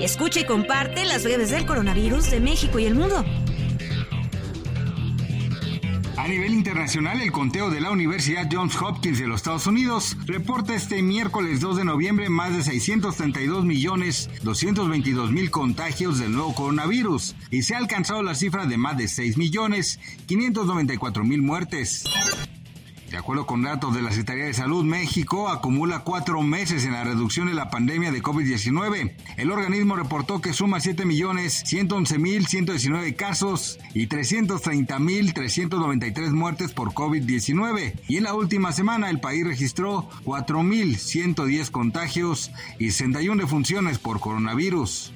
[0.00, 3.22] Escucha y comparte las redes del coronavirus de México y el mundo.
[6.16, 10.74] A nivel internacional, el conteo de la Universidad Johns Hopkins de los Estados Unidos reporta
[10.74, 17.36] este miércoles 2 de noviembre más de 632 millones 222 mil contagios del nuevo coronavirus
[17.50, 22.04] y se ha alcanzado la cifra de más de 6 millones 594 mil muertes.
[23.10, 27.02] De acuerdo con datos de la Secretaría de Salud, México acumula cuatro meses en la
[27.02, 29.16] reducción de la pandemia de COVID-19.
[29.36, 37.94] El organismo reportó que suma 7.111.119 casos y 330.393 muertes por COVID-19.
[38.06, 45.12] Y en la última semana el país registró 4.110 contagios y 61 defunciones por coronavirus.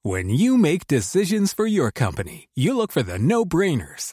[0.06, 4.12] When you make decisions for your company, you look for the no-brainers.